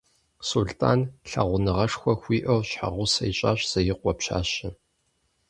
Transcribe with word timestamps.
Сулътӏан 0.47 0.99
лъагъуныгъэшхуэ 1.29 2.13
хуиӏэу 2.21 2.61
щхьэгъусэ 2.67 3.23
ищӏащ 3.31 3.61
Зеикъуэ 3.71 4.11
пщащэ. 4.17 4.69